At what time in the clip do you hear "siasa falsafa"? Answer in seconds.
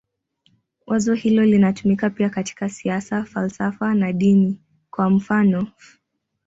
2.69-3.93